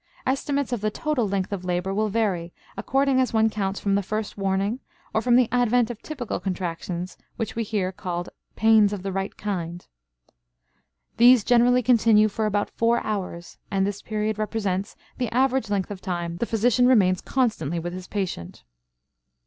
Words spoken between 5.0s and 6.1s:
or from the advent of